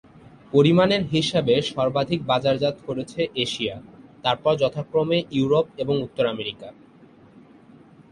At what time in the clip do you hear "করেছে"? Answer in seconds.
2.87-3.21